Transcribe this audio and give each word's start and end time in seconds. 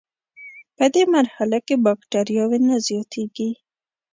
پدې 0.77 1.01
مرحله 1.15 1.57
کې 1.65 1.75
بکټریاوې 1.85 2.59
نه 2.67 2.75
زیاتیږي. 2.87 3.49